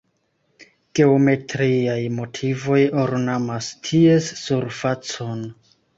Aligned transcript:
Geometriaj 0.99 1.99
motivoj 2.19 2.79
ornamas 3.03 3.69
ties 3.89 4.31
surfacon. 4.45 5.45